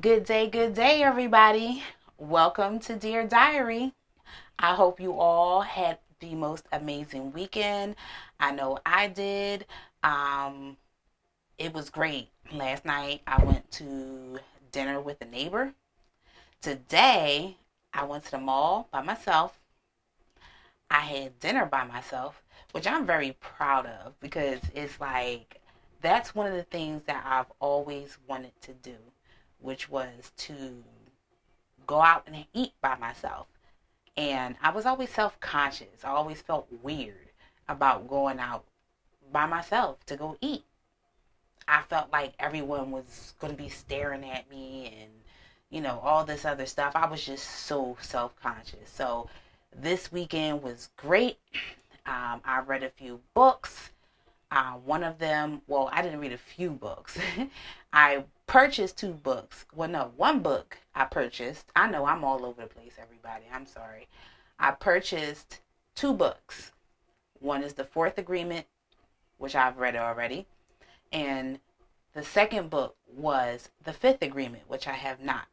Good 0.00 0.24
day, 0.24 0.50
good 0.50 0.74
day, 0.74 1.04
everybody. 1.04 1.84
Welcome 2.18 2.80
to 2.80 2.96
Dear 2.96 3.28
Diary. 3.28 3.92
I 4.58 4.74
hope 4.74 4.98
you 4.98 5.12
all 5.12 5.60
had 5.60 5.98
the 6.18 6.34
most 6.34 6.64
amazing 6.72 7.32
weekend. 7.32 7.94
I 8.40 8.50
know 8.50 8.78
I 8.84 9.06
did. 9.06 9.66
Um, 10.02 10.76
it 11.58 11.72
was 11.72 11.90
great. 11.90 12.28
Last 12.52 12.84
night 12.84 13.22
I 13.28 13.44
went 13.44 13.70
to 13.72 14.40
dinner 14.72 15.00
with 15.00 15.20
a 15.20 15.26
neighbor. 15.26 15.72
Today 16.60 17.56
I 17.92 18.04
went 18.04 18.24
to 18.24 18.32
the 18.32 18.38
mall 18.38 18.88
by 18.90 19.00
myself. 19.00 19.60
I 20.90 21.00
had 21.02 21.38
dinner 21.38 21.66
by 21.66 21.84
myself, 21.84 22.42
which 22.72 22.88
I'm 22.88 23.06
very 23.06 23.36
proud 23.38 23.86
of 23.86 24.18
because 24.18 24.58
it's 24.74 24.98
like 24.98 25.60
that's 26.00 26.34
one 26.34 26.48
of 26.48 26.54
the 26.54 26.64
things 26.64 27.02
that 27.06 27.24
I've 27.24 27.52
always 27.60 28.18
wanted 28.26 28.60
to 28.62 28.72
do, 28.72 28.96
which 29.64 29.88
was 29.88 30.30
to 30.36 30.84
go 31.86 32.00
out 32.00 32.24
and 32.26 32.44
eat 32.52 32.72
by 32.82 32.96
myself. 32.96 33.46
And 34.16 34.56
I 34.62 34.70
was 34.70 34.86
always 34.86 35.10
self 35.10 35.40
conscious. 35.40 36.04
I 36.04 36.10
always 36.10 36.40
felt 36.40 36.68
weird 36.82 37.30
about 37.68 38.08
going 38.08 38.38
out 38.38 38.64
by 39.32 39.46
myself 39.46 40.04
to 40.06 40.16
go 40.16 40.36
eat. 40.40 40.64
I 41.66 41.82
felt 41.88 42.12
like 42.12 42.34
everyone 42.38 42.90
was 42.90 43.34
going 43.40 43.56
to 43.56 43.62
be 43.62 43.70
staring 43.70 44.28
at 44.30 44.48
me 44.50 44.94
and, 45.00 45.10
you 45.70 45.80
know, 45.80 45.98
all 46.04 46.24
this 46.24 46.44
other 46.44 46.66
stuff. 46.66 46.92
I 46.94 47.06
was 47.06 47.24
just 47.24 47.44
so 47.44 47.96
self 48.00 48.36
conscious. 48.40 48.90
So 48.90 49.28
this 49.74 50.12
weekend 50.12 50.62
was 50.62 50.90
great. 50.96 51.38
Um, 52.06 52.42
I 52.44 52.60
read 52.60 52.82
a 52.82 52.90
few 52.90 53.18
books. 53.32 53.88
Uh, 54.50 54.74
one 54.74 55.02
of 55.02 55.18
them, 55.18 55.62
well, 55.66 55.88
I 55.92 56.02
didn't 56.02 56.20
read 56.20 56.32
a 56.32 56.38
few 56.38 56.70
books. 56.70 57.18
I 57.92 58.24
purchased 58.46 58.98
two 58.98 59.12
books. 59.12 59.64
Well, 59.74 59.88
no, 59.88 60.12
one 60.16 60.40
book 60.40 60.78
I 60.94 61.04
purchased. 61.04 61.70
I 61.74 61.88
know 61.88 62.06
I'm 62.06 62.24
all 62.24 62.44
over 62.44 62.62
the 62.62 62.68
place, 62.68 62.94
everybody. 63.00 63.44
I'm 63.52 63.66
sorry. 63.66 64.08
I 64.58 64.72
purchased 64.72 65.60
two 65.94 66.12
books. 66.12 66.72
One 67.40 67.62
is 67.62 67.74
The 67.74 67.84
Fourth 67.84 68.18
Agreement, 68.18 68.66
which 69.38 69.54
I've 69.54 69.78
read 69.78 69.96
already. 69.96 70.46
And 71.12 71.58
the 72.14 72.22
second 72.22 72.70
book 72.70 72.96
was 73.06 73.70
The 73.82 73.92
Fifth 73.92 74.22
Agreement, 74.22 74.64
which 74.68 74.86
I 74.86 74.92
have 74.92 75.20
not. 75.20 75.46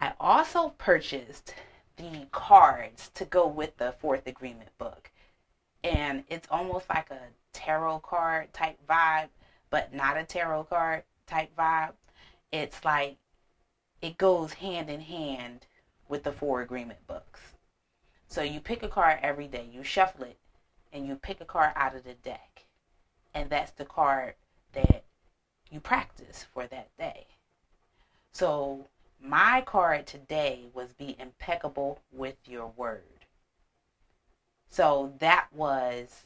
I 0.00 0.14
also 0.18 0.70
purchased 0.78 1.54
the 1.96 2.26
cards 2.32 3.10
to 3.14 3.24
go 3.26 3.46
with 3.46 3.76
the 3.76 3.92
Fourth 4.00 4.26
Agreement 4.26 4.70
book. 4.78 5.09
And 5.82 6.24
it's 6.28 6.48
almost 6.50 6.88
like 6.88 7.10
a 7.10 7.20
tarot 7.52 8.00
card 8.00 8.52
type 8.52 8.78
vibe, 8.88 9.28
but 9.70 9.94
not 9.94 10.16
a 10.16 10.24
tarot 10.24 10.64
card 10.64 11.04
type 11.26 11.54
vibe. 11.56 11.92
It's 12.52 12.84
like 12.84 13.16
it 14.02 14.18
goes 14.18 14.54
hand 14.54 14.90
in 14.90 15.00
hand 15.00 15.66
with 16.08 16.24
the 16.24 16.32
four 16.32 16.60
agreement 16.60 17.06
books. 17.06 17.40
So 18.26 18.42
you 18.42 18.60
pick 18.60 18.82
a 18.82 18.88
card 18.88 19.18
every 19.22 19.48
day, 19.48 19.68
you 19.72 19.82
shuffle 19.82 20.24
it, 20.24 20.38
and 20.92 21.06
you 21.06 21.16
pick 21.16 21.40
a 21.40 21.44
card 21.44 21.72
out 21.76 21.94
of 21.94 22.04
the 22.04 22.14
deck. 22.14 22.64
And 23.34 23.48
that's 23.48 23.72
the 23.72 23.84
card 23.84 24.34
that 24.72 25.04
you 25.70 25.80
practice 25.80 26.46
for 26.52 26.66
that 26.66 26.96
day. 26.98 27.26
So 28.32 28.88
my 29.20 29.62
card 29.66 30.06
today 30.06 30.66
was 30.72 30.92
be 30.92 31.16
impeccable 31.18 32.00
with 32.12 32.36
your 32.46 32.68
word. 32.76 33.19
So 34.70 35.12
that 35.18 35.48
was 35.52 36.22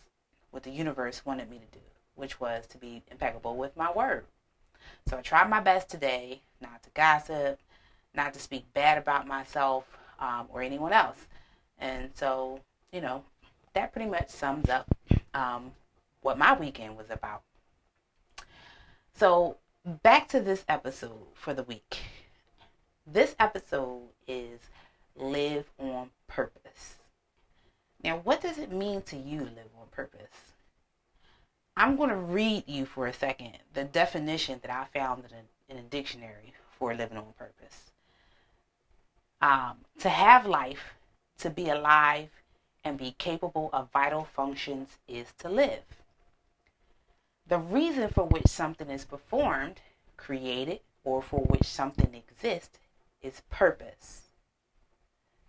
what 0.50 0.62
the 0.62 0.70
universe 0.70 1.24
wanted 1.24 1.50
me 1.50 1.58
to 1.58 1.78
do, 1.78 1.84
which 2.14 2.38
was 2.38 2.66
to 2.68 2.78
be 2.78 3.02
impeccable 3.10 3.56
with 3.56 3.76
my 3.76 3.90
word. 3.90 4.26
So 5.08 5.16
I 5.16 5.22
tried 5.22 5.48
my 5.48 5.60
best 5.60 5.88
today 5.88 6.42
not 6.60 6.82
to 6.82 6.90
gossip, 6.90 7.58
not 8.14 8.34
to 8.34 8.40
speak 8.40 8.72
bad 8.74 8.98
about 8.98 9.26
myself 9.26 9.84
um, 10.20 10.46
or 10.50 10.62
anyone 10.62 10.92
else. 10.92 11.26
And 11.78 12.10
so, 12.14 12.60
you 12.92 13.00
know, 13.00 13.24
that 13.72 13.92
pretty 13.92 14.08
much 14.08 14.28
sums 14.28 14.68
up 14.68 14.94
um, 15.32 15.72
what 16.20 16.38
my 16.38 16.56
weekend 16.56 16.96
was 16.96 17.10
about. 17.10 17.42
So, 19.14 19.56
back 20.02 20.28
to 20.28 20.40
this 20.40 20.64
episode 20.68 21.26
for 21.34 21.54
the 21.54 21.62
week. 21.62 21.98
This 23.06 23.34
episode 23.38 24.08
is 24.26 24.60
Live 25.16 25.70
on 25.78 26.10
Purpose. 26.26 26.96
Now, 28.04 28.18
what 28.18 28.42
does 28.42 28.58
it 28.58 28.70
mean 28.70 29.00
to 29.02 29.16
you 29.16 29.38
to 29.38 29.44
live 29.46 29.70
on 29.80 29.86
purpose? 29.90 30.52
I'm 31.74 31.96
going 31.96 32.10
to 32.10 32.16
read 32.16 32.64
you 32.66 32.84
for 32.84 33.06
a 33.06 33.14
second 33.14 33.56
the 33.72 33.84
definition 33.84 34.60
that 34.60 34.70
I 34.70 34.84
found 34.96 35.24
in 35.24 35.30
a, 35.32 35.72
in 35.72 35.78
a 35.78 35.88
dictionary 35.88 36.52
for 36.78 36.94
living 36.94 37.16
on 37.16 37.32
purpose. 37.38 37.92
Um, 39.40 39.78
to 40.00 40.10
have 40.10 40.44
life, 40.44 40.94
to 41.38 41.48
be 41.48 41.70
alive, 41.70 42.28
and 42.84 42.98
be 42.98 43.12
capable 43.16 43.70
of 43.72 43.90
vital 43.90 44.24
functions 44.24 44.98
is 45.08 45.32
to 45.38 45.48
live. 45.48 45.82
The 47.46 47.58
reason 47.58 48.10
for 48.10 48.24
which 48.26 48.48
something 48.48 48.90
is 48.90 49.06
performed, 49.06 49.80
created, 50.18 50.80
or 51.04 51.22
for 51.22 51.40
which 51.40 51.64
something 51.64 52.14
exists 52.14 52.78
is 53.22 53.42
purpose. 53.50 54.28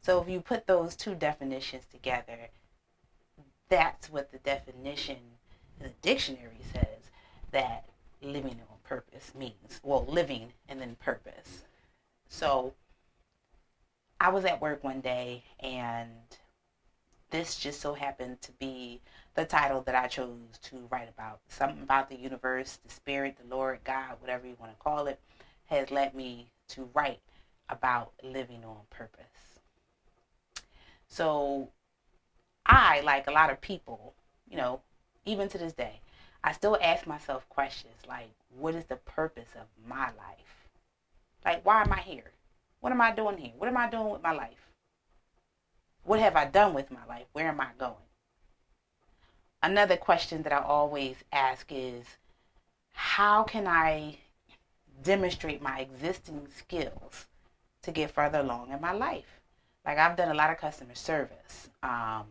So 0.05 0.21
if 0.21 0.29
you 0.29 0.39
put 0.39 0.67
those 0.67 0.95
two 0.95 1.15
definitions 1.15 1.85
together, 1.91 2.37
that's 3.69 4.07
what 4.07 4.31
the 4.31 4.37
definition 4.37 5.17
in 5.79 5.87
the 5.87 5.93
dictionary 6.03 6.59
says 6.71 7.09
that 7.49 7.85
living 8.21 8.59
on 8.69 8.77
purpose 8.83 9.31
means. 9.33 9.81
Well, 9.81 10.05
living 10.05 10.53
and 10.69 10.79
then 10.79 10.95
purpose. 11.03 11.63
So 12.29 12.75
I 14.21 14.29
was 14.29 14.45
at 14.45 14.61
work 14.61 14.83
one 14.83 15.01
day 15.01 15.43
and 15.59 16.11
this 17.31 17.55
just 17.55 17.81
so 17.81 17.95
happened 17.95 18.43
to 18.43 18.51
be 18.51 19.01
the 19.33 19.45
title 19.45 19.81
that 19.81 19.95
I 19.95 20.05
chose 20.05 20.59
to 20.65 20.87
write 20.91 21.09
about. 21.09 21.39
Something 21.47 21.81
about 21.81 22.11
the 22.11 22.15
universe, 22.15 22.77
the 22.85 22.93
spirit, 22.93 23.37
the 23.41 23.55
Lord, 23.55 23.79
God, 23.83 24.17
whatever 24.19 24.45
you 24.45 24.55
want 24.59 24.71
to 24.71 24.83
call 24.83 25.07
it, 25.07 25.19
has 25.65 25.89
led 25.89 26.13
me 26.13 26.51
to 26.67 26.87
write 26.93 27.21
about 27.69 28.11
living 28.21 28.63
on 28.63 28.81
purpose. 28.91 29.34
So 31.07 31.69
I, 32.65 33.01
like 33.01 33.27
a 33.27 33.31
lot 33.31 33.51
of 33.51 33.61
people, 33.61 34.13
you 34.49 34.57
know, 34.57 34.81
even 35.25 35.49
to 35.49 35.57
this 35.57 35.73
day, 35.73 35.99
I 36.43 36.51
still 36.51 36.77
ask 36.81 37.07
myself 37.07 37.47
questions 37.49 37.95
like, 38.07 38.29
what 38.57 38.75
is 38.75 38.85
the 38.85 38.97
purpose 38.97 39.49
of 39.55 39.67
my 39.87 40.05
life? 40.05 40.69
Like, 41.43 41.65
why 41.65 41.81
am 41.81 41.91
I 41.91 41.99
here? 41.99 42.31
What 42.79 42.91
am 42.91 43.01
I 43.01 43.11
doing 43.11 43.37
here? 43.37 43.53
What 43.57 43.67
am 43.67 43.77
I 43.77 43.89
doing 43.89 44.09
with 44.09 44.21
my 44.21 44.31
life? 44.31 44.69
What 46.03 46.19
have 46.19 46.35
I 46.35 46.45
done 46.45 46.73
with 46.73 46.91
my 46.91 47.05
life? 47.07 47.25
Where 47.33 47.47
am 47.47 47.59
I 47.59 47.69
going? 47.77 47.95
Another 49.63 49.97
question 49.97 50.43
that 50.43 50.53
I 50.53 50.59
always 50.59 51.15
ask 51.31 51.71
is, 51.71 52.05
how 52.93 53.43
can 53.43 53.67
I 53.67 54.19
demonstrate 55.01 55.61
my 55.61 55.79
existing 55.79 56.47
skills 56.55 57.25
to 57.81 57.91
get 57.91 58.11
further 58.11 58.39
along 58.39 58.71
in 58.71 58.79
my 58.79 58.91
life? 58.91 59.34
Like 59.85 59.97
I've 59.97 60.15
done 60.17 60.29
a 60.29 60.33
lot 60.33 60.49
of 60.49 60.57
customer 60.57 60.95
service, 60.95 61.69
um, 61.83 62.25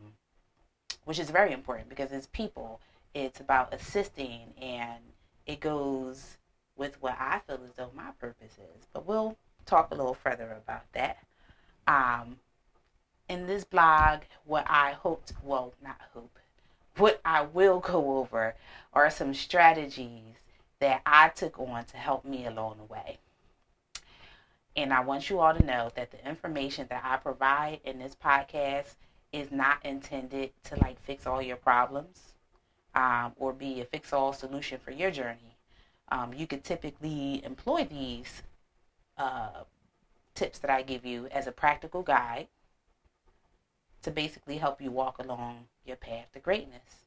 which 1.05 1.19
is 1.19 1.31
very 1.31 1.53
important 1.53 1.89
because 1.89 2.13
as 2.13 2.27
people, 2.29 2.81
it's 3.15 3.41
about 3.41 3.73
assisting 3.73 4.53
and 4.61 5.01
it 5.47 5.61
goes 5.61 6.39
with 6.77 7.01
what 7.01 7.17
I 7.19 7.41
feel 7.47 7.61
as 7.65 7.75
though 7.77 7.91
my 7.95 8.11
purpose 8.19 8.53
is. 8.53 8.87
But 8.93 9.07
we'll 9.07 9.37
talk 9.67 9.91
a 9.91 9.95
little 9.95 10.15
further 10.15 10.57
about 10.65 10.91
that. 10.93 11.19
Um, 11.87 12.39
in 13.29 13.47
this 13.47 13.65
blog, 13.65 14.23
what 14.45 14.67
I 14.69 14.93
hoped, 14.93 15.33
well, 15.43 15.75
not 15.83 16.01
hope, 16.13 16.39
what 16.97 17.21
I 17.25 17.43
will 17.43 17.81
go 17.81 18.19
over 18.19 18.55
are 18.93 19.11
some 19.11 19.35
strategies 19.35 20.35
that 20.81 21.03
I 21.07 21.29
took 21.29 21.59
on 21.59 21.85
to 21.87 21.97
help 21.97 22.25
me 22.25 22.47
along 22.47 22.79
the 22.79 22.85
way. 22.85 23.19
And 24.77 24.93
I 24.93 25.01
want 25.01 25.31
you 25.31 25.41
all 25.41 25.55
to 25.55 25.65
know 25.65 25.91
that 25.95 26.11
the 26.11 26.29
information 26.29 26.87
that 26.91 27.03
I 27.05 27.17
provide 27.17 27.81
in 27.85 27.99
this 27.99 28.17
podcast 28.17 28.97
is 29.33 29.51
not 29.51 29.85
intended 29.85 30.51
to 30.65 30.77
like 30.81 31.01
fix 31.01 31.27
all 31.27 31.41
your 31.41 31.57
problems 31.57 32.35
um, 32.95 33.33
or 33.37 33.53
be 33.53 33.81
a 33.81 33.85
fix 33.85 34.13
all 34.13 34.33
solution 34.33 34.79
for 34.79 34.91
your 34.91 35.11
journey. 35.11 35.57
Um, 36.11 36.33
you 36.35 36.47
could 36.47 36.65
typically 36.65 37.43
employ 37.45 37.85
these 37.85 38.43
uh, 39.17 39.65
tips 40.35 40.59
that 40.61 40.71
I 40.71 40.83
give 40.83 41.05
you 41.05 41.29
as 41.31 41.47
a 41.47 41.53
practical 41.53 42.03
guide 42.03 42.49
to 44.03 44.11
basically 44.11 44.59
help 44.59 44.81
you 44.81 44.91
walk 44.91 45.19
along 45.19 45.67
your 45.85 45.97
path 45.97 46.27
to 46.35 46.41
greatness. 46.41 47.07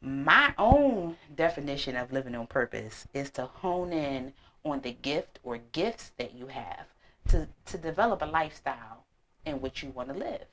My 0.00 0.54
own 0.58 1.16
definition 1.34 1.96
of 1.96 2.12
living 2.12 2.34
on 2.34 2.46
purpose 2.46 3.06
is 3.12 3.30
to 3.32 3.46
hone 3.46 3.92
in 3.92 4.32
on 4.70 4.80
the 4.80 4.92
gift 4.92 5.38
or 5.42 5.58
gifts 5.58 6.12
that 6.18 6.34
you 6.34 6.48
have 6.48 6.86
to, 7.28 7.48
to 7.66 7.78
develop 7.78 8.22
a 8.22 8.26
lifestyle 8.26 9.04
in 9.44 9.60
which 9.60 9.82
you 9.82 9.90
want 9.90 10.08
to 10.08 10.14
live. 10.14 10.46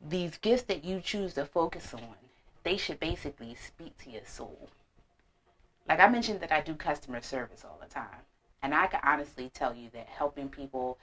These 0.00 0.38
gifts 0.38 0.64
that 0.64 0.84
you 0.84 1.00
choose 1.00 1.34
to 1.34 1.46
focus 1.46 1.94
on, 1.94 2.16
they 2.62 2.76
should 2.76 3.00
basically 3.00 3.54
speak 3.54 3.96
to 3.98 4.10
your 4.10 4.24
soul. 4.26 4.68
like 5.88 6.00
I 6.00 6.08
mentioned 6.08 6.40
that 6.40 6.52
I 6.52 6.60
do 6.60 6.74
customer 6.74 7.20
service 7.20 7.64
all 7.64 7.78
the 7.80 7.88
time. 7.88 8.22
And 8.62 8.74
I 8.74 8.86
can 8.86 9.00
honestly 9.02 9.50
tell 9.52 9.74
you 9.74 9.90
that 9.92 10.06
helping 10.06 10.48
people, 10.48 10.98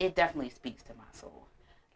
it 0.00 0.16
definitely 0.16 0.50
speaks 0.50 0.82
to 0.84 0.94
my 0.94 1.04
soul. 1.12 1.46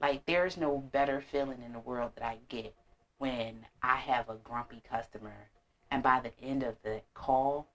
Like 0.00 0.24
there's 0.26 0.56
no 0.56 0.78
better 0.78 1.20
feeling 1.20 1.62
in 1.64 1.72
the 1.72 1.80
world 1.80 2.12
that 2.16 2.24
I 2.24 2.38
get 2.48 2.74
when 3.18 3.66
I 3.82 3.96
have 3.96 4.28
a 4.28 4.36
grumpy 4.36 4.80
customer 4.88 5.48
and 5.90 6.02
by 6.02 6.20
the 6.20 6.32
end 6.44 6.62
of 6.62 6.76
the 6.82 7.00
call, 7.14 7.66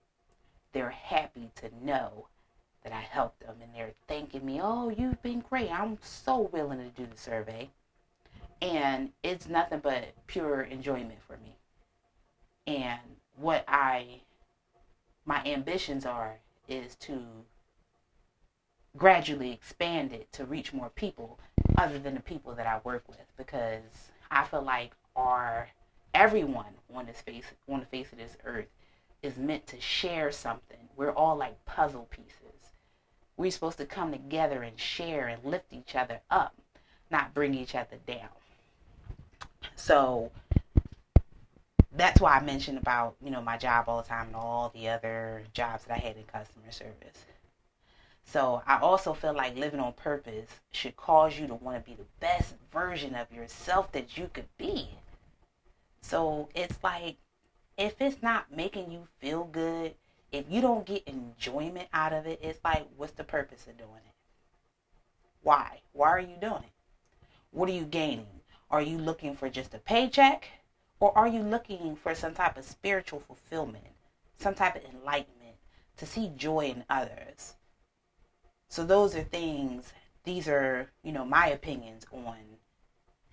they're 0.73 0.89
happy 0.89 1.51
to 1.55 1.69
know 1.85 2.27
that 2.83 2.91
I 2.91 3.01
helped 3.01 3.39
them 3.41 3.55
and 3.61 3.73
they're 3.73 3.93
thanking 4.07 4.45
me, 4.45 4.59
oh, 4.61 4.89
you've 4.89 5.21
been 5.21 5.43
great. 5.49 5.71
I'm 5.71 5.97
so 6.01 6.49
willing 6.51 6.79
to 6.79 6.89
do 6.89 7.07
the 7.09 7.17
survey. 7.17 7.69
And 8.61 9.11
it's 9.23 9.47
nothing 9.47 9.79
but 9.79 10.13
pure 10.27 10.61
enjoyment 10.61 11.21
for 11.25 11.37
me. 11.37 11.55
And 12.67 12.99
what 13.35 13.63
I, 13.67 14.21
my 15.25 15.43
ambitions 15.45 16.05
are 16.05 16.37
is 16.67 16.95
to 16.95 17.19
gradually 18.95 19.51
expand 19.51 20.13
it 20.13 20.31
to 20.33 20.45
reach 20.45 20.71
more 20.73 20.89
people 20.89 21.39
other 21.77 21.99
than 21.99 22.13
the 22.13 22.21
people 22.21 22.53
that 22.53 22.67
I 22.67 22.79
work 22.83 23.07
with 23.07 23.25
because 23.37 24.11
I 24.29 24.43
feel 24.45 24.61
like 24.61 24.93
our 25.15 25.69
everyone 26.13 26.73
on 26.93 27.07
this 27.07 27.21
face 27.21 27.45
on 27.67 27.79
the 27.79 27.85
face 27.87 28.11
of 28.11 28.19
this 28.19 28.37
earth 28.45 28.67
is 29.23 29.37
meant 29.37 29.65
to 29.67 29.81
share 29.81 30.31
something. 30.31 30.77
We're 30.95 31.11
all 31.11 31.35
like 31.35 31.65
puzzle 31.65 32.07
pieces. 32.11 32.33
We're 33.37 33.51
supposed 33.51 33.79
to 33.79 33.85
come 33.85 34.11
together 34.11 34.61
and 34.61 34.79
share 34.79 35.27
and 35.27 35.43
lift 35.43 35.73
each 35.73 35.95
other 35.95 36.19
up, 36.29 36.53
not 37.09 37.33
bring 37.33 37.55
each 37.55 37.73
other 37.73 37.97
down. 38.05 38.29
So 39.75 40.29
that's 41.95 42.21
why 42.21 42.37
I 42.37 42.43
mentioned 42.43 42.77
about, 42.77 43.15
you 43.23 43.31
know, 43.31 43.41
my 43.41 43.57
job 43.57 43.85
all 43.87 44.01
the 44.01 44.07
time 44.07 44.27
and 44.27 44.35
all 44.35 44.71
the 44.73 44.89
other 44.89 45.43
jobs 45.53 45.85
that 45.85 45.95
I 45.95 45.99
had 45.99 46.17
in 46.17 46.23
customer 46.23 46.71
service. 46.71 47.25
So 48.25 48.61
I 48.65 48.79
also 48.79 49.13
feel 49.13 49.33
like 49.33 49.57
living 49.57 49.79
on 49.79 49.93
purpose 49.93 50.49
should 50.71 50.95
cause 50.95 51.37
you 51.37 51.47
to 51.47 51.55
want 51.55 51.83
to 51.83 51.89
be 51.89 51.95
the 51.95 52.05
best 52.19 52.55
version 52.71 53.15
of 53.15 53.31
yourself 53.31 53.91
that 53.91 54.17
you 54.17 54.29
could 54.33 54.47
be. 54.57 54.89
So 56.01 56.49
it's 56.55 56.77
like 56.83 57.17
if 57.77 57.99
it's 57.99 58.21
not 58.21 58.55
making 58.55 58.91
you 58.91 59.07
feel 59.19 59.43
good, 59.45 59.95
if 60.31 60.45
you 60.49 60.61
don't 60.61 60.85
get 60.85 61.07
enjoyment 61.07 61.87
out 61.93 62.13
of 62.13 62.25
it, 62.25 62.39
it's 62.41 62.59
like 62.63 62.87
what's 62.97 63.13
the 63.13 63.23
purpose 63.23 63.67
of 63.67 63.77
doing 63.77 63.89
it? 64.05 64.13
Why? 65.41 65.81
Why 65.91 66.09
are 66.09 66.19
you 66.19 66.37
doing 66.39 66.63
it? 66.63 66.71
What 67.51 67.69
are 67.69 67.73
you 67.73 67.85
gaining? 67.85 68.41
Are 68.71 68.81
you 68.81 68.97
looking 68.97 69.35
for 69.35 69.49
just 69.49 69.73
a 69.73 69.79
paycheck? 69.79 70.47
Or 70.99 71.15
are 71.17 71.27
you 71.27 71.41
looking 71.41 71.95
for 71.95 72.15
some 72.15 72.33
type 72.33 72.57
of 72.57 72.63
spiritual 72.63 73.19
fulfillment, 73.19 73.83
some 74.37 74.55
type 74.55 74.75
of 74.75 74.83
enlightenment, 74.85 75.57
to 75.97 76.05
see 76.05 76.31
joy 76.35 76.67
in 76.67 76.85
others? 76.89 77.55
So 78.69 78.83
those 78.83 79.15
are 79.15 79.23
things, 79.23 79.93
these 80.23 80.47
are, 80.47 80.89
you 81.03 81.11
know, 81.11 81.25
my 81.25 81.47
opinions 81.47 82.05
on 82.11 82.37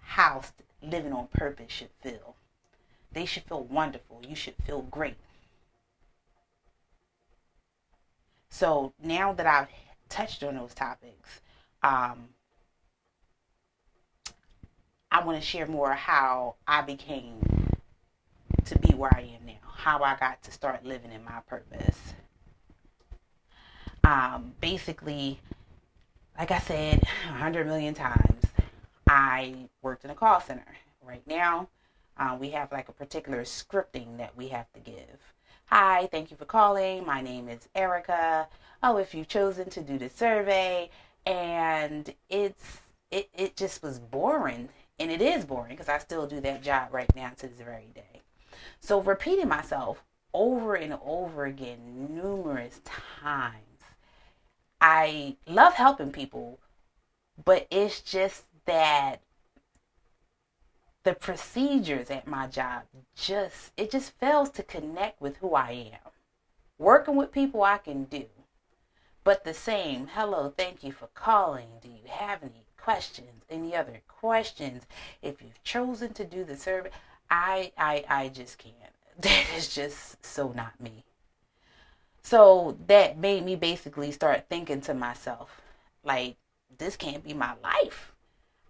how 0.01 0.43
living 0.83 1.13
on 1.13 1.29
purpose 1.29 1.71
should 1.71 1.91
feel. 2.03 2.35
They 3.13 3.25
should 3.25 3.45
feel 3.45 3.65
wonderful. 3.65 4.23
You 4.27 4.37
should 4.37 4.55
feel 4.65 4.83
great. 4.83 5.17
So 8.51 8.93
now 9.03 9.33
that 9.33 9.47
I've 9.47 9.69
touched 10.09 10.43
on 10.43 10.57
those 10.57 10.75
topics, 10.75 11.41
um, 11.83 12.29
I 15.11 15.25
want 15.25 15.41
to 15.41 15.47
share 15.47 15.67
more 15.67 15.93
how 15.93 16.57
I 16.67 16.83
became 16.83 17.41
to 18.65 18.79
be 18.79 18.95
where 18.95 19.11
I 19.15 19.21
am 19.21 19.47
now, 19.47 19.69
how 19.75 20.03
I 20.03 20.17
got 20.17 20.43
to 20.45 20.53
start 20.53 20.85
living 20.85 21.13
in 21.13 21.25
my 21.25 21.41
purpose. 21.49 22.15
Um, 24.05 24.53
basically, 24.61 25.41
like 26.39 26.51
I 26.51 26.59
said 26.59 27.03
a 27.03 27.33
hundred 27.33 27.67
million 27.67 27.95
times, 27.95 28.45
I 29.09 29.69
worked 29.83 30.05
in 30.05 30.11
a 30.11 30.15
call 30.15 30.41
center. 30.41 30.67
Right 31.03 31.27
now, 31.27 31.69
uh, 32.17 32.37
we 32.39 32.51
have 32.51 32.73
like 32.73 32.89
a 32.89 32.93
particular 32.93 33.43
scripting 33.43 34.19
that 34.19 34.37
we 34.37 34.49
have 34.49 34.71
to 34.73 34.81
give. 34.81 35.35
Hi, 35.67 36.09
thank 36.11 36.31
you 36.31 36.37
for 36.37 36.45
calling. 36.45 37.07
My 37.07 37.21
name 37.21 37.49
is 37.49 37.69
Erica. 37.75 38.49
Oh, 38.83 38.97
if 38.97 39.15
you've 39.15 39.29
chosen 39.29 39.71
to 39.71 39.81
do 39.81 39.99
the 39.99 40.09
survey, 40.09 40.91
and 41.27 42.13
it's 42.29 42.79
it, 43.11 43.29
it 43.35 43.57
just 43.57 43.83
was 43.83 43.99
boring, 43.99 44.69
and 44.99 45.11
it 45.11 45.23
is 45.23 45.45
boring 45.45 45.73
because 45.73 45.89
I 45.89 45.99
still 45.99 46.27
do 46.27 46.41
that 46.41 46.63
job 46.63 46.89
right 46.93 47.15
now 47.15 47.31
to 47.39 47.49
this 47.49 47.61
very 47.61 47.91
day. 47.95 48.21
So 48.81 49.01
repeating 49.01 49.49
myself 49.49 50.03
over 50.33 50.75
and 50.75 50.99
over 51.05 51.45
again 51.45 52.09
numerous 52.11 52.81
times. 53.21 53.65
I 54.81 55.37
love 55.47 55.75
helping 55.75 56.11
people, 56.13 56.59
but 57.45 57.67
it's 57.71 58.01
just 58.01 58.45
that 58.67 59.21
the 61.03 61.15
procedures 61.15 62.11
at 62.11 62.27
my 62.27 62.47
job 62.47 62.83
just 63.15 63.73
it 63.77 63.91
just 63.91 64.13
fails 64.19 64.51
to 64.51 64.63
connect 64.63 65.21
with 65.21 65.37
who 65.39 65.55
I 65.55 65.71
am. 65.93 66.13
Working 66.79 67.17
with 67.17 67.33
people 67.33 67.63
I 67.63 67.79
can 67.79 68.05
do. 68.05 68.27
But 69.23 69.45
the 69.45 69.55
same, 69.55 70.09
hello, 70.15 70.53
thank 70.57 70.83
you 70.83 70.93
for 70.93 71.09
calling. 71.09 71.69
Do 71.83 71.89
you 71.89 72.09
have 72.09 72.43
any 72.43 72.65
questions? 72.77 73.45
Any 73.51 73.77
other 73.77 74.01
questions? 74.09 74.85
If 75.23 75.43
you've 75.43 75.63
chosen 75.63 76.15
to 76.15 76.25
do 76.25 76.45
the 76.45 76.57
survey, 76.57 76.91
I 77.31 77.73
I 77.77 78.05
I 78.09 78.29
just 78.29 78.59
can't. 78.59 78.75
That 79.21 79.47
is 79.55 79.75
just 79.75 80.25
so 80.25 80.53
not 80.53 80.81
me. 80.81 81.05
So 82.23 82.79
that 82.87 83.19
made 83.19 83.45
me 83.45 83.57
basically 83.57 84.13
start 84.13 84.47
thinking 84.49 84.81
to 84.83 84.95
myself, 84.95 85.61
like, 86.05 86.37
this 86.79 86.97
can't 86.97 87.25
be 87.25 87.35
my 87.35 87.55
life. 87.63 88.10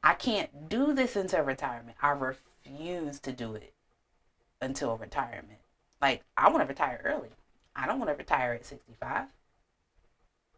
I 0.03 0.15
can't 0.15 0.69
do 0.69 0.95
this 0.95 1.17
until 1.17 1.43
retirement. 1.43 1.97
I 2.01 2.11
refuse 2.11 3.21
to 3.21 3.33
do 3.33 3.55
it 3.55 3.75
until 4.61 4.97
retirement. 4.97 5.59
Like, 6.01 6.23
I 6.37 6.49
want 6.49 6.63
to 6.63 6.69
retire 6.69 7.01
early. 7.05 7.29
I 7.77 7.87
don't 7.87 7.99
want 7.99 8.11
to 8.11 8.17
retire 8.17 8.55
at 8.55 8.65
65. 8.65 9.27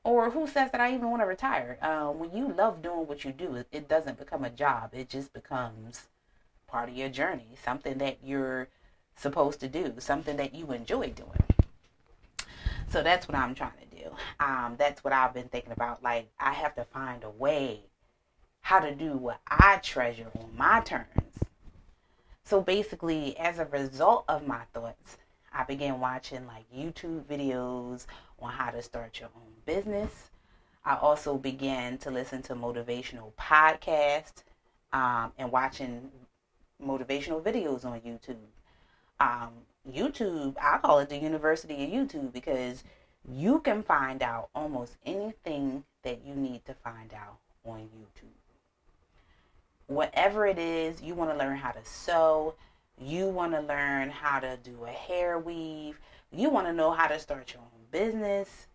Or 0.05 0.31
who 0.31 0.47
says 0.47 0.71
that 0.73 0.81
I 0.81 0.94
even 0.94 1.11
want 1.11 1.23
to 1.23 1.27
retire? 1.27 1.79
Uh, 1.81 2.09
when 2.09 2.35
you 2.37 2.53
love 2.53 2.83
doing 2.83 3.06
what 3.06 3.25
you 3.25 3.33
do, 3.33 3.65
it, 3.71 3.89
doesn't 3.89 4.19
become 4.19 4.44
a 4.44 4.50
job. 4.50 4.91
It 4.93 5.09
just 5.09 5.33
becomes 5.33 6.09
part 6.67 6.89
of 6.89 6.97
your 6.97 7.09
journey, 7.09 7.47
something 7.65 7.99
that 7.99 8.19
you're 8.25 8.69
supposed 9.17 9.61
to 9.61 9.69
do, 9.69 9.94
something 9.99 10.37
that 10.37 10.55
you 10.55 10.73
enjoy 10.73 11.11
doing. 11.11 11.44
So 12.89 13.03
that's 13.03 13.29
what 13.29 13.37
I'm 13.37 13.55
trying 13.55 13.73
to 13.91 13.97
do. 13.97 14.11
Um, 14.41 14.75
that's 14.77 15.05
what 15.05 15.12
I've 15.12 15.35
been 15.35 15.49
thinking 15.49 15.72
about. 15.72 16.03
Like, 16.03 16.31
I 16.39 16.53
have 16.53 16.75
to 16.75 16.84
find 16.84 17.22
a 17.22 17.31
way 17.31 17.82
how 18.63 18.81
to 18.81 18.95
do 18.95 19.17
what 19.19 19.41
I 19.47 19.77
treasure 19.83 20.31
on 20.39 20.57
my 20.57 20.81
terms. 20.81 21.39
So 22.45 22.61
basically, 22.61 23.37
as 23.39 23.59
a 23.59 23.67
result 23.67 24.25
of 24.29 24.47
my 24.47 24.63
thoughts, 24.73 25.19
I 25.53 25.65
began 25.65 26.01
watching 26.01 26.47
like 26.47 26.65
YouTube 26.75 27.25
videos 27.25 28.07
on 28.41 28.51
how 28.51 28.71
to 28.71 28.81
start 28.81 29.21
your 29.21 29.29
own 29.37 29.53
business. 29.67 30.31
I 30.85 30.97
also 30.97 31.37
began 31.37 31.99
to 31.99 32.11
listen 32.11 32.43
to 32.43 32.55
motivational 32.55 33.33
podcasts 33.35 34.43
um, 34.93 35.33
and 35.39 35.53
watching 35.53 36.11
motivational 36.83 37.43
videos 37.43 37.85
on 37.85 38.01
YouTube. 38.01 38.37
Um, 39.21 39.51
YouTube, 39.91 40.57
I 40.61 40.79
call 40.79 41.01
it 41.01 41.09
the 41.09 41.17
University 41.17 41.85
of 41.85 41.91
YouTube 41.91 42.33
because 42.33 42.85
you 43.29 43.61
can 43.61 43.83
find 43.83 44.23
out 44.23 44.49
almost 44.55 44.97
anything 45.05 45.85
that 46.03 46.25
you 46.25 46.35
need 46.35 46.65
to 46.65 46.75
find 46.75 47.13
out 47.13 47.39
on 47.65 47.81
YouTube 47.81 48.42
whatever 49.94 50.46
it 50.46 50.58
is, 50.58 51.03
you 51.03 51.15
want 51.15 51.31
to 51.31 51.37
learn 51.37 51.56
how 51.56 51.70
to 51.70 51.84
sew, 51.84 52.55
you 52.99 53.29
want 53.29 53.53
to 53.53 53.61
learn 53.61 54.11
how 54.11 54.41
to 54.41 54.56
do 54.63 54.84
a 54.84 54.91
hair 54.91 55.39
weave, 55.39 55.99
you 56.31 56.51
want 56.51 56.67
to 56.67 56.72
know 56.72 56.91
how 56.93 57.06
to 57.06 57.19
start 57.19 57.53
your 57.53 57.63
own 57.63 57.87
business, 57.91 58.67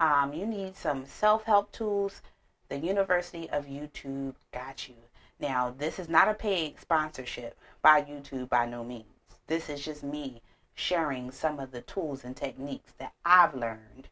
um, 0.00 0.32
you 0.32 0.46
need 0.46 0.76
some 0.76 1.04
self 1.06 1.44
help 1.44 1.72
tools, 1.72 2.22
the 2.68 2.78
University 2.78 3.50
of 3.50 3.66
YouTube 3.66 4.34
got 4.52 4.88
you. 4.88 4.94
Now, 5.38 5.74
this 5.76 5.98
is 5.98 6.08
not 6.08 6.28
a 6.28 6.34
paid 6.34 6.78
sponsorship 6.78 7.58
by 7.82 8.02
YouTube 8.02 8.48
by 8.48 8.66
no 8.66 8.84
means. 8.84 9.04
This 9.46 9.68
is 9.68 9.84
just 9.84 10.02
me 10.02 10.42
sharing 10.74 11.30
some 11.30 11.58
of 11.58 11.72
the 11.72 11.82
tools 11.82 12.24
and 12.24 12.36
techniques 12.36 12.92
that 12.98 13.12
I've 13.24 13.54
learned, 13.54 14.08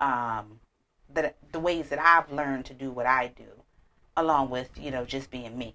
um, 0.00 0.60
that 1.12 1.36
the 1.52 1.60
ways 1.60 1.88
that 1.88 2.00
I've 2.00 2.30
learned 2.32 2.66
to 2.66 2.74
do 2.74 2.90
what 2.90 3.06
I 3.06 3.28
do, 3.28 3.62
along 4.16 4.50
with 4.50 4.70
you 4.78 4.90
know 4.90 5.04
just 5.04 5.30
being 5.30 5.56
me. 5.56 5.74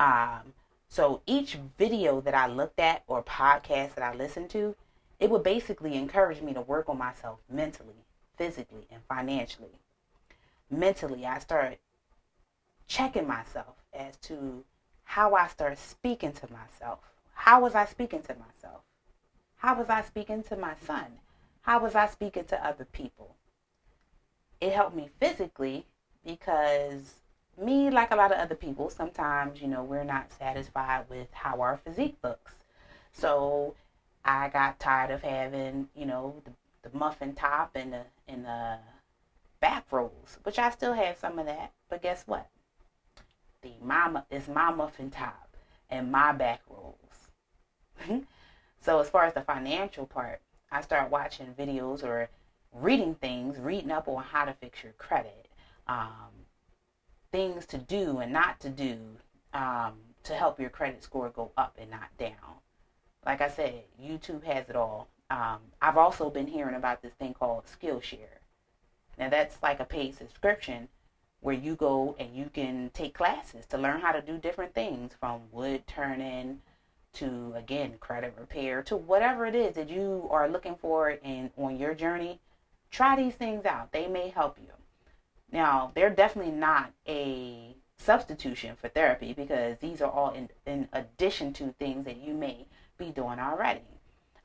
Um, 0.00 0.54
so 0.88 1.20
each 1.26 1.58
video 1.78 2.20
that 2.22 2.34
I 2.34 2.46
looked 2.46 2.80
at 2.80 3.04
or 3.06 3.22
podcast 3.22 3.94
that 3.94 4.02
I 4.02 4.14
listened 4.14 4.50
to, 4.50 4.74
it 5.20 5.30
would 5.30 5.42
basically 5.44 5.94
encourage 5.94 6.40
me 6.40 6.54
to 6.54 6.62
work 6.62 6.88
on 6.88 6.98
myself 6.98 7.38
mentally, 7.48 8.06
physically, 8.36 8.86
and 8.90 9.02
financially. 9.08 9.78
Mentally, 10.70 11.26
I 11.26 11.38
started 11.38 11.78
checking 12.88 13.28
myself 13.28 13.76
as 13.92 14.16
to 14.22 14.64
how 15.04 15.34
I 15.34 15.48
started 15.48 15.78
speaking 15.78 16.32
to 16.32 16.50
myself. 16.50 17.00
How 17.34 17.60
was 17.60 17.74
I 17.74 17.84
speaking 17.84 18.22
to 18.22 18.34
myself? 18.34 18.82
How 19.56 19.76
was 19.76 19.90
I 19.90 20.02
speaking 20.02 20.42
to 20.44 20.56
my 20.56 20.74
son? 20.86 21.06
How 21.62 21.78
was 21.80 21.94
I 21.94 22.06
speaking 22.06 22.44
to 22.44 22.66
other 22.66 22.86
people? 22.86 23.36
It 24.60 24.72
helped 24.72 24.96
me 24.96 25.10
physically 25.20 25.84
because 26.24 27.20
me, 27.60 27.90
like 27.90 28.10
a 28.10 28.16
lot 28.16 28.32
of 28.32 28.38
other 28.38 28.54
people, 28.54 28.90
sometimes, 28.90 29.60
you 29.60 29.68
know, 29.68 29.82
we're 29.82 30.04
not 30.04 30.32
satisfied 30.32 31.04
with 31.08 31.28
how 31.32 31.60
our 31.60 31.76
physique 31.84 32.16
looks. 32.22 32.54
So 33.12 33.74
I 34.24 34.48
got 34.48 34.78
tired 34.80 35.10
of 35.10 35.22
having, 35.22 35.88
you 35.94 36.06
know, 36.06 36.42
the, 36.44 36.88
the 36.88 36.96
muffin 36.96 37.34
top 37.34 37.72
and 37.74 37.92
the 37.92 38.02
and 38.28 38.44
the 38.44 38.78
back 39.60 39.84
rolls, 39.90 40.38
which 40.44 40.58
I 40.58 40.70
still 40.70 40.94
have 40.94 41.18
some 41.18 41.38
of 41.38 41.46
that. 41.46 41.72
But 41.88 42.02
guess 42.02 42.24
what? 42.26 42.48
The 43.62 43.72
mama 43.82 44.24
is 44.30 44.48
my 44.48 44.70
muffin 44.70 45.10
top 45.10 45.56
and 45.90 46.10
my 46.10 46.32
back 46.32 46.60
rolls. 46.68 47.30
so 48.80 49.00
as 49.00 49.10
far 49.10 49.24
as 49.24 49.34
the 49.34 49.42
financial 49.42 50.06
part, 50.06 50.40
I 50.72 50.80
start 50.80 51.10
watching 51.10 51.54
videos 51.58 52.02
or 52.02 52.30
reading 52.72 53.16
things, 53.16 53.58
reading 53.58 53.90
up 53.90 54.08
on 54.08 54.22
how 54.22 54.44
to 54.44 54.54
fix 54.54 54.82
your 54.82 54.92
credit, 54.92 55.48
um, 55.88 56.39
things 57.32 57.66
to 57.66 57.78
do 57.78 58.18
and 58.18 58.32
not 58.32 58.60
to 58.60 58.68
do 58.68 58.98
um, 59.52 59.94
to 60.24 60.34
help 60.34 60.60
your 60.60 60.70
credit 60.70 61.02
score 61.02 61.30
go 61.30 61.52
up 61.56 61.76
and 61.80 61.90
not 61.90 62.16
down. 62.18 62.58
Like 63.24 63.40
I 63.40 63.48
said, 63.48 63.84
YouTube 64.02 64.44
has 64.44 64.68
it 64.68 64.76
all. 64.76 65.08
Um, 65.30 65.58
I've 65.80 65.96
also 65.96 66.30
been 66.30 66.46
hearing 66.46 66.74
about 66.74 67.02
this 67.02 67.12
thing 67.14 67.34
called 67.34 67.64
Skillshare. 67.66 68.40
Now 69.18 69.28
that's 69.28 69.58
like 69.62 69.80
a 69.80 69.84
paid 69.84 70.16
subscription 70.16 70.88
where 71.40 71.54
you 71.54 71.74
go 71.74 72.16
and 72.18 72.34
you 72.34 72.50
can 72.52 72.90
take 72.92 73.14
classes 73.14 73.66
to 73.66 73.78
learn 73.78 74.00
how 74.00 74.12
to 74.12 74.20
do 74.20 74.38
different 74.38 74.74
things 74.74 75.12
from 75.18 75.40
wood 75.52 75.86
turning 75.86 76.60
to 77.12 77.52
again 77.56 77.94
credit 77.98 78.34
repair 78.38 78.82
to 78.82 78.96
whatever 78.96 79.44
it 79.46 79.54
is 79.54 79.74
that 79.74 79.88
you 79.88 80.28
are 80.30 80.48
looking 80.48 80.76
for 80.76 81.10
in 81.10 81.50
on 81.56 81.76
your 81.76 81.92
journey 81.92 82.38
try 82.90 83.16
these 83.16 83.34
things 83.34 83.64
out 83.64 83.90
they 83.90 84.06
may 84.06 84.28
help 84.28 84.56
you 84.58 84.72
now 85.52 85.90
they're 85.94 86.10
definitely 86.10 86.52
not 86.52 86.92
a 87.06 87.76
substitution 87.98 88.74
for 88.76 88.88
therapy 88.88 89.32
because 89.32 89.78
these 89.78 90.00
are 90.00 90.10
all 90.10 90.30
in, 90.30 90.48
in 90.66 90.88
addition 90.92 91.52
to 91.52 91.74
things 91.78 92.04
that 92.04 92.16
you 92.16 92.32
may 92.34 92.66
be 92.98 93.10
doing 93.10 93.38
already 93.38 93.82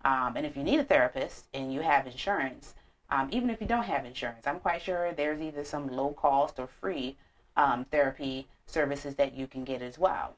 um, 0.04 0.36
and 0.36 0.46
if 0.46 0.58
you 0.58 0.64
need 0.64 0.80
a 0.80 0.84
therapist 0.84 1.46
and 1.54 1.74
you 1.74 1.82
have 1.82 2.06
insurance 2.06 2.76
um, 3.10 3.30
even 3.32 3.50
if 3.50 3.62
you 3.62 3.68
don't 3.68 3.84
have 3.84 4.06
insurance 4.06 4.46
i'm 4.46 4.60
quite 4.60 4.82
sure 4.82 5.14
there's 5.14 5.42
either 5.42 5.64
some 5.64 5.88
low 5.88 6.10
cost 6.12 6.60
or 6.60 6.68
free 6.68 7.16
um, 7.58 7.86
therapy 7.86 8.48
services 8.66 9.16
that 9.16 9.34
you 9.34 9.48
can 9.48 9.64
get 9.64 9.82
as 9.82 9.98
well 9.98 10.36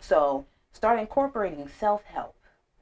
so 0.00 0.44
Start 0.76 0.98
incorporating 0.98 1.66
self 1.68 2.04
help. 2.04 2.36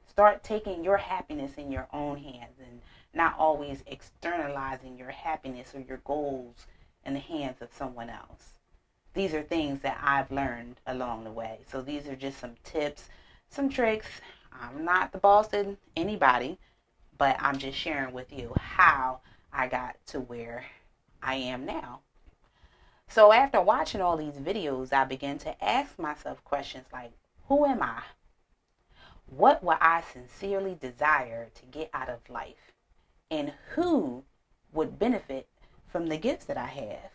Start 0.05 0.43
taking 0.43 0.83
your 0.83 0.97
happiness 0.97 1.53
in 1.55 1.71
your 1.71 1.87
own 1.93 2.17
hands 2.17 2.59
and 2.59 2.81
not 3.13 3.39
always 3.39 3.85
externalizing 3.87 4.97
your 4.97 5.11
happiness 5.11 5.73
or 5.73 5.79
your 5.79 5.99
goals 6.03 6.67
in 7.05 7.13
the 7.13 7.19
hands 7.19 7.61
of 7.61 7.73
someone 7.73 8.09
else. 8.09 8.53
These 9.13 9.33
are 9.33 9.43
things 9.43 9.81
that 9.81 9.99
I've 10.01 10.31
learned 10.31 10.81
along 10.85 11.23
the 11.23 11.31
way. 11.31 11.59
So 11.71 11.81
these 11.81 12.07
are 12.07 12.15
just 12.15 12.39
some 12.39 12.55
tips, 12.63 13.07
some 13.49 13.69
tricks. 13.69 14.07
I'm 14.51 14.83
not 14.83 15.11
the 15.11 15.17
boss 15.17 15.53
of 15.53 15.77
anybody, 15.95 16.59
but 17.17 17.37
I'm 17.39 17.57
just 17.57 17.77
sharing 17.77 18.13
with 18.13 18.33
you 18.33 18.53
how 18.59 19.21
I 19.53 19.67
got 19.67 19.95
to 20.07 20.19
where 20.19 20.65
I 21.21 21.35
am 21.35 21.65
now. 21.65 22.01
So 23.07 23.31
after 23.31 23.61
watching 23.61 24.01
all 24.01 24.17
these 24.17 24.33
videos, 24.33 24.91
I 24.91 25.05
began 25.05 25.37
to 25.39 25.63
ask 25.63 25.97
myself 25.97 26.43
questions 26.43 26.85
like, 26.91 27.11
who 27.47 27.65
am 27.65 27.81
I? 27.81 28.01
What 29.27 29.63
would 29.63 29.77
I 29.79 30.01
sincerely 30.01 30.75
desire 30.79 31.49
to 31.55 31.65
get 31.65 31.89
out 31.93 32.09
of 32.09 32.29
life? 32.29 32.73
And 33.31 33.53
who 33.75 34.23
would 34.73 34.99
benefit 34.99 35.47
from 35.95 36.07
the 36.07 36.17
gifts 36.17 36.43
that 36.43 36.57
I 36.57 36.65
have? 36.65 37.09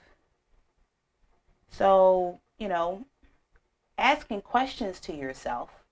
So, 1.68 2.40
you 2.58 2.66
know, 2.66 3.04
asking 3.98 4.40
questions 4.40 4.98
to 5.00 5.14
yourself, 5.14 5.84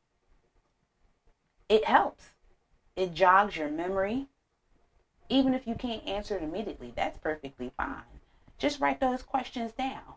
it 1.68 1.84
helps. 1.84 2.30
It 2.96 3.12
jogs 3.12 3.58
your 3.58 3.68
memory. 3.68 4.28
Even 5.28 5.52
if 5.52 5.66
you 5.66 5.74
can't 5.74 6.06
answer 6.06 6.38
it 6.38 6.42
immediately, 6.42 6.94
that's 6.96 7.18
perfectly 7.18 7.72
fine. 7.76 8.08
Just 8.56 8.80
write 8.80 9.00
those 9.00 9.22
questions 9.22 9.72
down. 9.72 10.14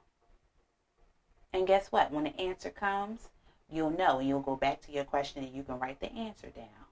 And 1.51 1.67
guess 1.67 1.91
what? 1.91 2.09
When 2.09 2.23
the 2.23 2.39
answer 2.39 2.69
comes, 2.69 3.27
you'll 3.69 3.89
know. 3.89 4.21
You'll 4.21 4.39
go 4.39 4.55
back 4.55 4.79
to 4.83 4.93
your 4.93 5.03
question 5.03 5.43
and 5.43 5.53
you 5.53 5.63
can 5.63 5.77
write 5.77 5.99
the 5.99 6.13
answer 6.13 6.47
down. 6.47 6.87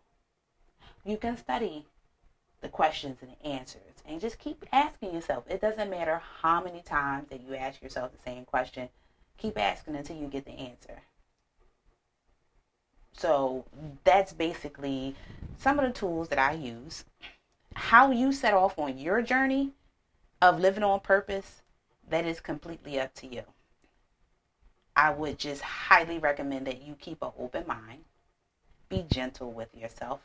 You 1.06 1.16
can 1.16 1.38
study 1.38 1.86
the 2.62 2.70
questions 2.70 3.18
and 3.22 3.32
the 3.32 3.48
answers 3.48 3.82
and 4.06 4.20
just 4.20 4.40
keep 4.40 4.66
asking 4.72 5.14
yourself. 5.14 5.46
It 5.48 5.62
doesn't 5.62 5.90
matter 5.90 6.22
how 6.42 6.64
many 6.64 6.82
times 6.82 7.30
that 7.30 7.42
you 7.42 7.56
ask 7.56 7.82
yourself 7.82 8.12
the 8.12 8.22
same 8.24 8.46
question. 8.46 8.90
Keep 9.38 9.58
asking 9.60 9.96
until 9.96 10.18
you 10.18 10.28
get 10.28 10.46
the 10.46 10.52
answer. 10.52 11.02
So 13.14 13.66
that's 14.04 14.34
basically 14.34 15.16
some 15.58 15.80
of 15.80 15.86
the 15.86 15.92
tools 15.92 16.30
that 16.30 16.40
I 16.40 16.54
use. 16.54 17.06
How 17.76 18.12
you 18.12 18.32
set 18.32 18.54
off 18.54 18.80
on 18.80 18.98
your 18.98 19.22
journey 19.22 19.72
of 20.42 20.60
living 20.60 20.84
on 20.84 21.02
purpose, 21.02 21.62
that 22.10 22.26
is 22.26 22.40
completely 22.40 23.00
up 23.00 23.14
to 23.16 23.28
you. 23.28 23.44
I 24.96 25.12
would 25.12 25.38
just 25.38 25.62
highly 25.62 26.18
recommend 26.18 26.68
that 26.68 26.82
you 26.82 26.96
keep 26.96 27.22
an 27.22 27.32
open 27.38 27.66
mind. 27.68 28.06
Be 28.90 29.06
gentle 29.10 29.52
with 29.52 29.76
yourself. 29.76 30.22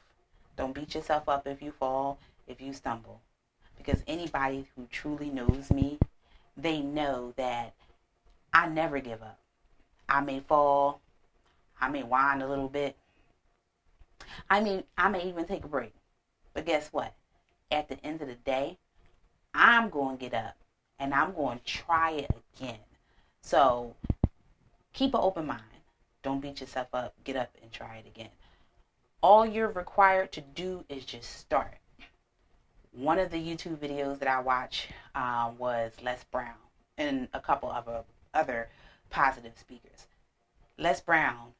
Don't 0.56 0.74
beat 0.74 0.94
yourself 0.94 1.28
up 1.28 1.46
if 1.46 1.62
you 1.62 1.72
fall, 1.72 2.18
if 2.46 2.60
you 2.60 2.72
stumble. 2.72 3.20
Because 3.76 4.02
anybody 4.06 4.66
who 4.76 4.86
truly 4.90 5.30
knows 5.30 5.70
me, 5.70 5.98
they 6.56 6.80
know 6.80 7.32
that 7.36 7.74
I 8.52 8.68
never 8.68 9.00
give 9.00 9.22
up. 9.22 9.38
I 10.08 10.20
may 10.20 10.40
fall, 10.40 11.00
I 11.80 11.88
may 11.88 12.02
whine 12.02 12.40
a 12.40 12.48
little 12.48 12.68
bit. 12.68 12.96
I 14.48 14.60
mean, 14.60 14.84
I 14.96 15.08
may 15.08 15.28
even 15.28 15.44
take 15.44 15.64
a 15.64 15.68
break. 15.68 15.92
But 16.52 16.66
guess 16.66 16.88
what? 16.92 17.14
At 17.70 17.88
the 17.88 18.04
end 18.04 18.22
of 18.22 18.28
the 18.28 18.34
day, 18.34 18.78
I'm 19.52 19.90
going 19.90 20.16
to 20.16 20.20
get 20.24 20.34
up 20.34 20.56
and 20.98 21.12
I'm 21.12 21.34
going 21.34 21.58
to 21.58 21.64
try 21.64 22.12
it 22.12 22.30
again. 22.56 22.78
So 23.42 23.94
keep 24.92 25.14
an 25.14 25.20
open 25.22 25.46
mind. 25.46 25.62
Don't 26.22 26.40
beat 26.40 26.60
yourself 26.60 26.88
up. 26.94 27.14
Get 27.24 27.36
up 27.36 27.50
and 27.60 27.70
try 27.72 27.96
it 27.96 28.06
again. 28.06 28.30
All 29.24 29.46
you're 29.46 29.70
required 29.70 30.32
to 30.32 30.42
do 30.42 30.84
is 30.90 31.06
just 31.06 31.38
start. 31.38 31.78
One 32.92 33.18
of 33.18 33.30
the 33.30 33.38
YouTube 33.38 33.78
videos 33.78 34.18
that 34.18 34.28
I 34.28 34.38
watch 34.40 34.88
um, 35.14 35.56
was 35.56 35.92
Les 36.02 36.22
Brown 36.24 36.58
and 36.98 37.28
a 37.32 37.40
couple 37.40 37.70
of 37.70 37.88
uh, 37.88 38.02
other 38.34 38.68
positive 39.08 39.54
speakers. 39.56 40.08
Les 40.76 41.00
Brown, 41.00 41.54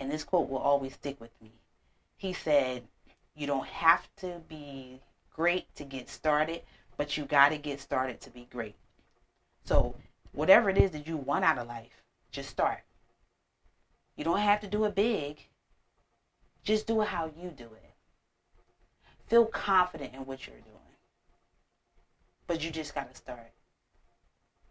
and 0.00 0.10
this 0.10 0.24
quote 0.24 0.50
will 0.50 0.58
always 0.58 0.94
stick 0.94 1.20
with 1.20 1.30
me. 1.40 1.52
He 2.16 2.32
said, 2.32 2.82
You 3.36 3.46
don't 3.46 3.68
have 3.68 4.08
to 4.16 4.42
be 4.48 4.98
great 5.32 5.72
to 5.76 5.84
get 5.84 6.08
started, 6.08 6.62
but 6.96 7.16
you 7.16 7.24
got 7.24 7.50
to 7.50 7.58
get 7.58 7.78
started 7.78 8.20
to 8.22 8.30
be 8.30 8.48
great. 8.50 8.74
So, 9.64 9.94
whatever 10.32 10.70
it 10.70 10.76
is 10.76 10.90
that 10.90 11.06
you 11.06 11.16
want 11.18 11.44
out 11.44 11.58
of 11.58 11.68
life, 11.68 12.02
just 12.32 12.50
start. 12.50 12.80
You 14.16 14.24
don't 14.24 14.40
have 14.40 14.60
to 14.62 14.66
do 14.66 14.86
it 14.86 14.96
big. 14.96 15.46
Just 16.62 16.86
do 16.86 17.00
it 17.00 17.08
how 17.08 17.30
you 17.40 17.50
do 17.50 17.64
it. 17.64 17.90
Feel 19.26 19.46
confident 19.46 20.14
in 20.14 20.26
what 20.26 20.46
you're 20.46 20.56
doing. 20.56 20.76
But 22.46 22.62
you 22.62 22.70
just 22.70 22.94
got 22.94 23.10
to 23.10 23.16
start. 23.16 23.52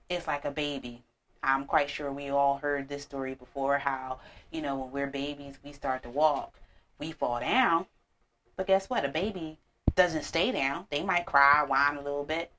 It's 0.09 0.27
like 0.27 0.45
a 0.45 0.51
baby. 0.51 1.03
I'm 1.41 1.65
quite 1.65 1.89
sure 1.89 2.11
we 2.11 2.29
all 2.29 2.57
heard 2.57 2.89
this 2.89 3.03
story 3.03 3.33
before 3.35 3.77
how, 3.77 4.19
you 4.51 4.61
know, 4.61 4.75
when 4.75 4.91
we're 4.91 5.07
babies, 5.07 5.57
we 5.63 5.71
start 5.71 6.03
to 6.03 6.09
walk. 6.09 6.59
We 6.99 7.11
fall 7.11 7.39
down. 7.39 7.85
But 8.57 8.67
guess 8.67 8.89
what? 8.89 9.05
A 9.05 9.09
baby 9.09 9.57
doesn't 9.95 10.23
stay 10.23 10.51
down. 10.51 10.85
They 10.89 11.03
might 11.03 11.25
cry, 11.25 11.63
whine 11.63 11.95
a 11.95 12.01
little 12.01 12.25
bit, 12.25 12.51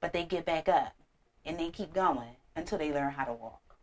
but 0.00 0.12
they 0.12 0.24
get 0.24 0.44
back 0.44 0.68
up 0.68 0.92
and 1.44 1.58
they 1.58 1.70
keep 1.70 1.94
going 1.94 2.36
until 2.56 2.78
they 2.78 2.92
learn 2.92 3.12
how 3.12 3.24
to 3.24 3.32
walk. 3.32 3.76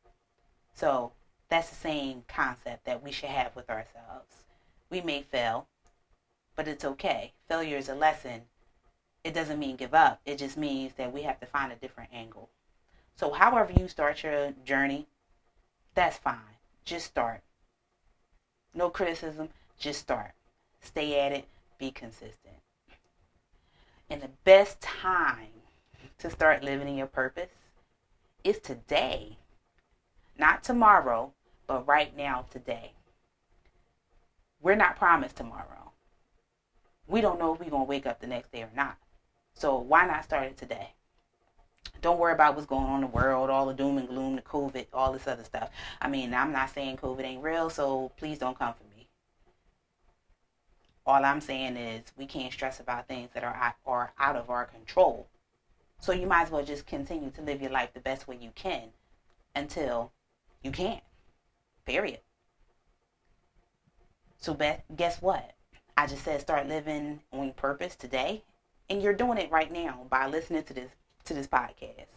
So 0.76 1.14
that's 1.48 1.70
the 1.70 1.76
same 1.76 2.24
concept 2.28 2.86
that 2.86 3.02
we 3.02 3.12
should 3.12 3.30
have 3.30 3.56
with 3.56 3.70
ourselves. 3.70 4.43
We 4.94 5.02
may 5.02 5.24
fail, 5.24 5.66
but 6.56 6.68
it's 6.68 6.86
okay. 6.86 7.34
Failure 7.48 7.78
is 7.78 7.90
a 7.90 7.96
lesson. 7.96 8.44
It 9.24 9.34
doesn't 9.34 9.58
mean 9.58 9.76
give 9.76 9.96
up. 9.96 10.22
It 10.24 10.38
just 10.38 10.56
means 10.56 10.94
that 10.98 11.12
we 11.12 11.24
have 11.24 11.40
to 11.40 11.48
find 11.48 11.72
a 11.72 11.76
different 11.76 12.12
angle. 12.14 12.52
So, 13.16 13.32
however 13.32 13.74
you 13.74 13.88
start 13.88 14.22
your 14.22 14.54
journey, 14.64 15.08
that's 15.96 16.20
fine. 16.20 16.60
Just 16.86 17.08
start. 17.08 17.42
No 18.76 18.92
criticism, 18.92 19.50
just 19.80 20.00
start. 20.00 20.34
Stay 20.80 21.20
at 21.20 21.32
it, 21.32 21.48
be 21.80 21.90
consistent. 21.90 22.58
And 24.12 24.22
the 24.22 24.30
best 24.44 24.80
time 24.80 25.64
to 26.20 26.30
start 26.30 26.62
living 26.62 26.88
in 26.88 26.98
your 26.98 27.08
purpose 27.08 27.50
is 28.44 28.60
today. 28.60 29.40
Not 30.38 30.64
tomorrow, 30.64 31.34
but 31.66 31.88
right 31.88 32.16
now, 32.16 32.46
today. 32.52 32.92
We're 34.64 34.76
not 34.76 34.96
promised 34.96 35.36
tomorrow. 35.36 35.92
we 37.06 37.20
don't 37.20 37.38
know 37.38 37.54
if 37.54 37.60
we're 37.60 37.70
going 37.70 37.84
to 37.84 37.90
wake 37.90 38.08
up 38.08 38.22
the 38.22 38.28
next 38.28 38.54
day 38.54 38.64
or 38.64 38.70
not. 38.74 38.98
So 39.54 39.78
why 39.78 40.08
not 40.08 40.24
start 40.24 40.46
it 40.46 40.58
today? 40.58 40.94
Don't 42.02 42.18
worry 42.18 42.32
about 42.32 42.56
what's 42.56 42.66
going 42.66 42.86
on 42.86 42.96
in 42.96 43.02
the 43.02 43.08
world, 43.08 43.50
all 43.50 43.66
the 43.66 43.74
doom 43.74 43.98
and 43.98 44.08
gloom, 44.08 44.38
the 44.38 44.42
COVID, 44.42 44.88
all 44.94 45.12
this 45.12 45.28
other 45.28 45.44
stuff. 45.44 45.70
I 46.02 46.08
mean, 46.08 46.34
I'm 46.34 46.54
not 46.54 46.74
saying 46.74 46.98
COVID 46.98 47.24
ain't 47.24 47.44
real, 47.44 47.70
so 47.70 48.14
please 48.18 48.40
don't 48.40 48.58
come 48.58 48.74
for 48.74 48.84
me. 48.98 49.10
All 51.06 51.26
I'm 51.26 51.42
saying 51.42 51.76
is 51.76 52.04
we 52.18 52.26
can't 52.26 52.54
stress 52.54 52.80
about 52.80 53.10
things 53.10 53.32
that 53.34 53.44
are 53.44 53.76
are 53.86 54.14
out 54.18 54.36
of 54.38 54.50
our 54.50 54.66
control. 54.66 55.28
So 56.00 56.14
you 56.14 56.26
might 56.26 56.44
as 56.44 56.52
well 56.52 56.64
just 56.64 56.86
continue 56.86 57.32
to 57.32 57.42
live 57.42 57.62
your 57.62 57.72
life 57.72 57.94
the 57.94 58.00
best 58.00 58.30
way 58.30 58.38
you 58.40 58.52
can 58.56 58.90
until 59.54 60.14
you 60.62 60.72
can't. 60.72 61.04
Period. 61.86 62.22
So 64.44 64.58
guess 64.98 65.22
what? 65.22 65.54
I 65.96 66.06
just 66.06 66.26
said 66.26 66.42
start 66.42 66.68
living 66.68 67.22
on 67.32 67.54
purpose 67.54 67.96
today, 67.96 68.44
and 68.90 69.02
you're 69.02 69.14
doing 69.14 69.38
it 69.38 69.50
right 69.50 69.72
now 69.72 70.06
by 70.10 70.28
listening 70.28 70.64
to 70.64 70.74
this 70.74 70.92
to 71.24 71.34
this 71.34 71.48
podcast. 71.48 72.08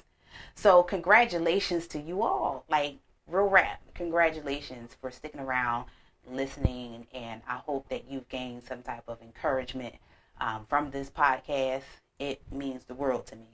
So 0.56 0.82
congratulations 0.82 1.86
to 1.86 2.00
you 2.00 2.22
all. 2.22 2.64
Like 2.68 2.96
real 3.28 3.46
rap. 3.46 3.80
Congratulations 3.94 4.96
for 5.00 5.12
sticking 5.12 5.40
around, 5.40 5.84
listening, 6.28 7.06
and 7.14 7.42
I 7.48 7.58
hope 7.58 7.88
that 7.90 8.10
you've 8.10 8.28
gained 8.28 8.64
some 8.64 8.82
type 8.82 9.04
of 9.06 9.22
encouragement 9.22 9.94
um, 10.40 10.66
from 10.68 10.90
this 10.90 11.08
podcast. 11.08 11.84
It 12.18 12.42
means 12.50 12.82
the 12.86 12.94
world 12.94 13.26
to 13.26 13.36
me. 13.36 13.46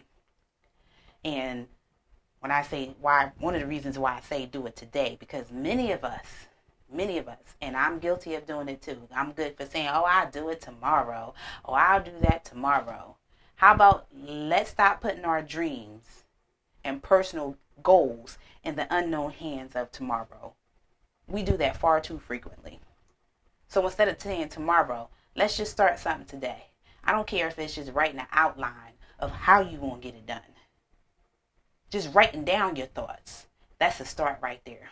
And 1.27 1.67
when 2.41 2.51
I 2.51 2.63
say 2.63 2.95
why, 3.03 3.33
one 3.39 3.55
of 3.55 3.61
the 3.61 3.67
reasons 3.67 3.99
why 3.99 4.15
I 4.17 4.21
say 4.21 4.47
do 4.47 4.65
it 4.67 4.77
today, 4.77 5.19
because 5.21 5.53
many 5.53 5.93
of 5.93 6.05
us, 6.05 6.47
many 6.93 7.19
of 7.19 7.29
us, 7.29 7.57
and 7.61 7.77
I'm 7.77 7.99
guilty 7.99 8.35
of 8.35 8.47
doing 8.47 8.69
it 8.69 8.83
too. 8.83 9.09
I'm 9.15 9.33
good 9.33 9.57
for 9.57 9.67
saying, 9.67 9.89
oh, 9.89 10.05
I'll 10.05 10.31
do 10.31 10.49
it 10.49 10.61
tomorrow. 10.61 11.35
Oh, 11.65 11.73
I'll 11.73 12.03
do 12.03 12.13
that 12.21 12.45
tomorrow. 12.45 13.17
How 13.57 13.75
about 13.75 14.07
let's 14.13 14.71
stop 14.71 15.01
putting 15.01 15.25
our 15.25 15.43
dreams 15.43 16.25
and 16.85 17.03
personal 17.03 17.57
goals 17.83 18.39
in 18.65 18.77
the 18.77 18.87
unknown 18.91 19.31
hands 19.31 19.77
of 19.77 19.93
tomorrow? 19.93 20.55
We 21.29 21.43
do 21.43 21.57
that 21.59 21.77
far 21.77 22.01
too 22.01 22.19
frequently. 22.19 22.81
So 23.69 23.85
instead 23.85 24.09
of 24.09 24.21
saying 24.21 24.49
tomorrow, 24.49 25.09
let's 25.35 25.57
just 25.57 25.73
start 25.73 25.99
something 25.99 26.27
today. 26.27 26.67
I 27.05 27.13
don't 27.13 27.27
care 27.27 27.49
if 27.49 27.59
it's 27.59 27.75
just 27.75 27.93
writing 27.93 28.21
an 28.21 28.27
outline 28.33 28.95
of 29.19 29.31
how 29.31 29.61
you 29.61 29.79
want 29.79 30.03
to 30.03 30.09
get 30.09 30.17
it 30.17 30.27
done. 30.27 30.41
Just 31.91 32.15
writing 32.15 32.45
down 32.45 32.77
your 32.77 32.87
thoughts. 32.87 33.47
That's 33.79 34.01
a 34.01 34.05
start 34.05 34.39
right 34.43 34.61
there. 34.65 34.91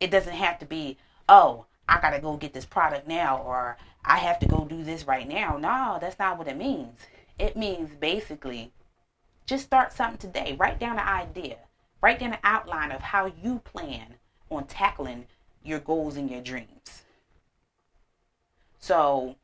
It 0.00 0.10
doesn't 0.10 0.34
have 0.34 0.58
to 0.58 0.66
be, 0.66 0.98
oh, 1.28 1.66
I 1.88 2.00
got 2.00 2.10
to 2.10 2.20
go 2.20 2.36
get 2.36 2.52
this 2.52 2.64
product 2.64 3.06
now 3.06 3.38
or 3.38 3.76
I 4.04 4.18
have 4.18 4.38
to 4.40 4.46
go 4.46 4.64
do 4.64 4.82
this 4.82 5.06
right 5.06 5.28
now. 5.28 5.56
No, 5.56 5.98
that's 6.00 6.18
not 6.18 6.38
what 6.38 6.48
it 6.48 6.56
means. 6.56 6.98
It 7.38 7.56
means 7.56 7.90
basically 7.98 8.72
just 9.46 9.64
start 9.64 9.92
something 9.92 10.18
today. 10.18 10.56
Write 10.58 10.78
down 10.78 10.98
an 10.98 11.06
idea. 11.06 11.58
Write 12.02 12.20
down 12.20 12.32
an 12.32 12.38
outline 12.44 12.92
of 12.92 13.00
how 13.00 13.32
you 13.42 13.60
plan 13.60 14.14
on 14.50 14.66
tackling 14.66 15.26
your 15.62 15.80
goals 15.80 16.16
and 16.16 16.30
your 16.30 16.42
dreams. 16.42 17.02
So 18.78 19.36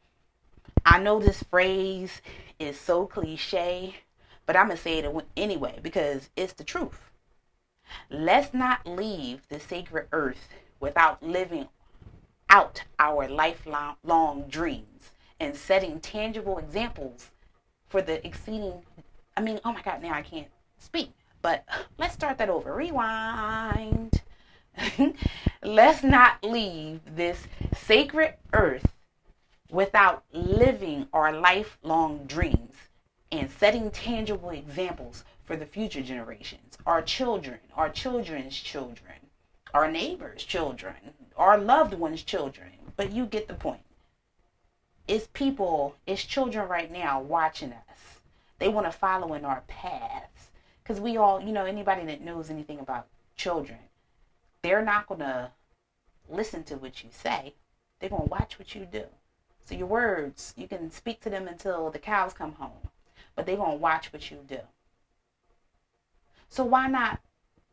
I 0.84 0.98
know 0.98 1.18
this 1.18 1.42
phrase 1.42 2.20
is 2.58 2.78
so 2.78 3.06
cliche, 3.06 3.96
but 4.46 4.56
I'm 4.56 4.66
going 4.66 4.76
to 4.76 4.82
say 4.82 4.98
it 4.98 5.26
anyway 5.36 5.78
because 5.82 6.28
it's 6.36 6.52
the 6.52 6.64
truth. 6.64 7.09
Let's 8.10 8.54
not 8.54 8.86
leave 8.86 9.46
the 9.48 9.60
sacred 9.60 10.08
earth 10.12 10.48
without 10.80 11.22
living 11.22 11.68
out 12.48 12.82
our 12.98 13.28
lifelong 13.28 14.44
dreams 14.48 15.12
and 15.38 15.56
setting 15.56 16.00
tangible 16.00 16.58
examples 16.58 17.30
for 17.88 18.02
the 18.02 18.24
exceeding. 18.26 18.82
I 19.36 19.40
mean, 19.40 19.60
oh 19.64 19.72
my 19.72 19.82
God, 19.82 20.02
now 20.02 20.12
I 20.12 20.22
can't 20.22 20.48
speak. 20.78 21.12
But 21.42 21.64
let's 21.98 22.14
start 22.14 22.38
that 22.38 22.50
over. 22.50 22.74
Rewind. 22.74 24.22
let's 25.62 26.02
not 26.02 26.42
leave 26.44 27.00
this 27.16 27.46
sacred 27.76 28.34
earth 28.52 28.92
without 29.70 30.24
living 30.32 31.08
our 31.12 31.32
lifelong 31.32 32.24
dreams 32.26 32.74
and 33.32 33.50
setting 33.50 33.90
tangible 33.90 34.50
examples 34.50 35.24
for 35.50 35.56
the 35.56 35.66
future 35.66 36.00
generations, 36.00 36.78
our 36.86 37.02
children, 37.02 37.58
our 37.74 37.88
children's 37.90 38.56
children, 38.56 39.16
our 39.74 39.90
neighbors' 39.90 40.44
children, 40.44 40.94
our 41.36 41.58
loved 41.58 41.92
ones' 41.92 42.22
children. 42.22 42.70
But 42.94 43.10
you 43.10 43.26
get 43.26 43.48
the 43.48 43.54
point 43.54 43.80
it's 45.08 45.26
people, 45.32 45.96
it's 46.06 46.22
children 46.22 46.68
right 46.68 46.88
now 46.88 47.20
watching 47.20 47.72
us. 47.72 48.20
They 48.60 48.68
want 48.68 48.86
to 48.86 48.96
follow 48.96 49.34
in 49.34 49.44
our 49.44 49.64
paths. 49.66 50.50
Because 50.84 51.00
we 51.00 51.16
all, 51.16 51.40
you 51.40 51.50
know, 51.50 51.64
anybody 51.64 52.06
that 52.06 52.20
knows 52.20 52.48
anything 52.48 52.78
about 52.78 53.08
children, 53.34 53.80
they're 54.62 54.84
not 54.84 55.08
going 55.08 55.18
to 55.18 55.50
listen 56.28 56.62
to 56.62 56.76
what 56.76 57.02
you 57.02 57.10
say. 57.10 57.54
They're 57.98 58.08
going 58.08 58.22
to 58.22 58.30
watch 58.30 58.56
what 58.56 58.76
you 58.76 58.86
do. 58.86 59.06
So 59.66 59.74
your 59.74 59.88
words, 59.88 60.54
you 60.56 60.68
can 60.68 60.92
speak 60.92 61.20
to 61.22 61.30
them 61.30 61.48
until 61.48 61.90
the 61.90 61.98
cows 61.98 62.34
come 62.34 62.52
home, 62.52 62.88
but 63.34 63.46
they're 63.46 63.56
going 63.56 63.72
to 63.72 63.82
watch 63.82 64.12
what 64.12 64.30
you 64.30 64.38
do. 64.46 64.60
So 66.50 66.64
why 66.64 66.88
not? 66.88 67.20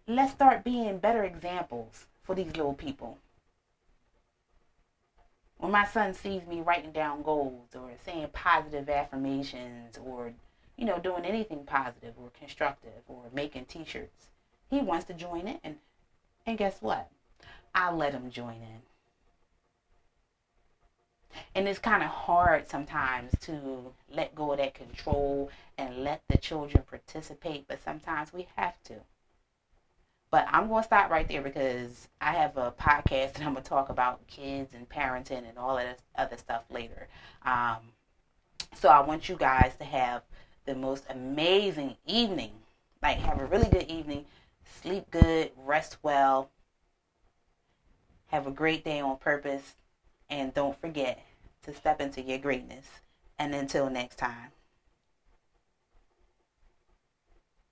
Let's 0.07 0.31
start 0.31 0.63
being 0.63 0.99
better 0.99 1.23
examples 1.23 2.05
for 2.21 2.35
these 2.35 2.55
little 2.55 2.75
people. 2.75 3.17
When 5.57 5.71
my 5.71 5.85
son 5.85 6.13
sees 6.13 6.45
me 6.45 6.61
writing 6.61 6.91
down 6.91 7.23
goals 7.23 7.75
or 7.75 7.89
saying 8.05 8.29
positive 8.33 8.87
affirmations 8.87 9.97
or 9.97 10.33
you 10.77 10.85
know 10.85 10.99
doing 10.99 11.25
anything 11.25 11.65
positive 11.65 12.13
or 12.21 12.29
constructive 12.29 13.01
or 13.07 13.23
making 13.33 13.65
t-shirts 13.65 14.27
he 14.69 14.79
wants 14.79 15.05
to 15.05 15.13
join 15.13 15.47
in. 15.47 15.77
And 16.45 16.57
guess 16.57 16.79
what? 16.79 17.09
I'll 17.73 17.95
let 17.95 18.13
him 18.13 18.29
join 18.29 18.57
in 18.57 18.81
and 21.55 21.67
it's 21.67 21.79
kind 21.79 22.03
of 22.03 22.09
hard 22.09 22.67
sometimes 22.67 23.31
to 23.41 23.93
let 24.09 24.35
go 24.35 24.51
of 24.51 24.57
that 24.57 24.73
control 24.73 25.49
and 25.77 26.03
let 26.03 26.21
the 26.29 26.37
children 26.37 26.83
participate 26.89 27.67
but 27.67 27.83
sometimes 27.83 28.33
we 28.33 28.47
have 28.55 28.81
to 28.83 28.95
but 30.29 30.45
I'm 30.51 30.67
going 30.67 30.83
to 30.83 30.87
stop 30.87 31.09
right 31.09 31.27
there 31.27 31.41
because 31.41 32.09
I 32.19 32.33
have 32.33 32.57
a 32.57 32.71
podcast 32.71 33.35
and 33.35 33.45
I'm 33.45 33.53
going 33.53 33.63
to 33.63 33.69
talk 33.69 33.89
about 33.89 34.25
kids 34.27 34.73
and 34.73 34.87
parenting 34.89 35.47
and 35.47 35.57
all 35.57 35.77
of 35.77 35.83
this 35.83 36.01
other 36.15 36.37
stuff 36.37 36.63
later. 36.69 37.07
Um, 37.45 37.77
so 38.73 38.89
I 38.89 38.99
want 39.01 39.29
you 39.29 39.35
guys 39.35 39.73
to 39.79 39.85
have 39.85 40.23
the 40.65 40.75
most 40.75 41.05
amazing 41.09 41.95
evening. 42.05 42.51
Like, 43.01 43.17
have 43.19 43.39
a 43.39 43.45
really 43.45 43.69
good 43.69 43.89
evening. 43.89 44.25
Sleep 44.81 45.09
good, 45.11 45.51
rest 45.55 45.97
well. 46.03 46.49
Have 48.27 48.47
a 48.47 48.51
great 48.51 48.83
day 48.83 48.99
on 48.99 49.17
purpose. 49.17 49.75
And 50.29 50.53
don't 50.53 50.79
forget 50.79 51.23
to 51.63 51.73
step 51.73 52.01
into 52.01 52.21
your 52.21 52.37
greatness. 52.37 52.85
And 53.39 53.53
until 53.53 53.89
next 53.89 54.17
time. 54.17 54.51